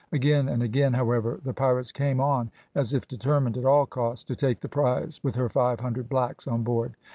[0.11, 4.35] Again, and again, however, the pirates came on, as if determined, at all costs, to
[4.35, 6.95] take the prize with her five hundred blacks on board.